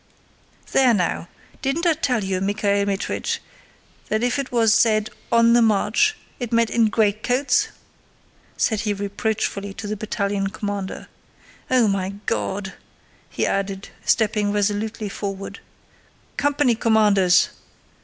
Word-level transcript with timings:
"There 0.71 0.95
now! 0.95 1.27
Didn't 1.61 1.85
I 1.85 1.93
tell 1.93 2.23
you, 2.23 2.41
Michael 2.41 2.85
Mítrich, 2.87 3.37
that 4.09 4.23
if 4.23 4.39
it 4.39 4.51
was 4.51 4.73
said 4.73 5.11
'on 5.31 5.53
the 5.53 5.61
march' 5.61 6.17
it 6.39 6.51
meant 6.51 6.71
in 6.71 6.87
greatcoats?" 6.89 7.67
said 8.57 8.79
he 8.79 8.93
reproachfully 8.95 9.75
to 9.75 9.85
the 9.85 9.95
battalion 9.95 10.47
commander. 10.47 11.07
"Oh, 11.69 11.87
my 11.87 12.15
God!" 12.25 12.73
he 13.29 13.45
added, 13.45 13.89
stepping 14.03 14.51
resolutely 14.51 15.07
forward. 15.07 15.59
"Company 16.35 16.73
commanders!" 16.73 17.49